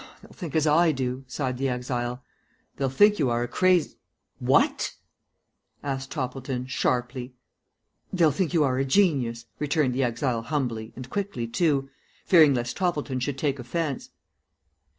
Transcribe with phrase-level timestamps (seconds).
[0.23, 2.23] "They'll think as I do," sighed the exile.
[2.75, 3.97] "They'll think you are a craz"
[4.53, 4.93] "What?"
[5.83, 7.35] asked Toppleton, sharply.
[8.11, 11.91] "They'll think you are a genius," returned the exile humbly and quickly too,
[12.25, 14.09] fearing lest Toppleton should take offence.